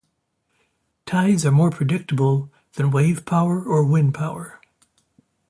[1.05, 4.59] Tides are more predictable than wave power or wind power.